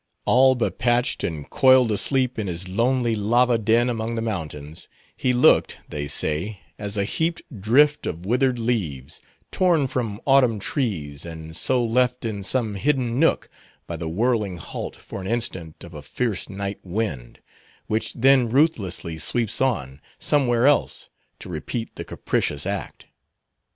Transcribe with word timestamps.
All 0.25 0.55
bepatched 0.55 1.23
and 1.23 1.47
coiled 1.47 1.91
asleep 1.91 2.39
in 2.39 2.47
his 2.47 2.67
lonely 2.67 3.15
lava 3.15 3.59
den 3.59 3.87
among 3.87 4.15
the 4.15 4.21
mountains, 4.23 4.89
he 5.15 5.31
looked, 5.31 5.77
they 5.89 6.07
say, 6.07 6.61
as 6.79 6.97
a 6.97 7.03
heaped 7.03 7.43
drift 7.61 8.07
of 8.07 8.25
withered 8.25 8.57
leaves, 8.57 9.21
torn 9.51 9.85
from 9.85 10.19
autumn 10.25 10.57
trees, 10.57 11.23
and 11.23 11.55
so 11.55 11.85
left 11.85 12.25
in 12.25 12.41
some 12.41 12.73
hidden 12.73 13.19
nook 13.19 13.47
by 13.85 13.95
the 13.95 14.09
whirling 14.09 14.57
halt 14.57 14.95
for 14.95 15.21
an 15.21 15.27
instant 15.27 15.83
of 15.83 15.93
a 15.93 16.01
fierce 16.01 16.49
night 16.49 16.79
wind, 16.81 17.39
which 17.85 18.11
then 18.15 18.49
ruthlessly 18.49 19.19
sweeps 19.19 19.61
on, 19.61 20.01
somewhere 20.17 20.65
else 20.65 21.09
to 21.37 21.47
repeat 21.47 21.95
the 21.95 22.03
capricious 22.03 22.65
act. 22.65 23.05